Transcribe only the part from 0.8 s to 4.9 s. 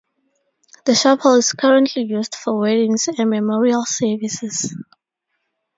The chapel is currently used for weddings and memorial services.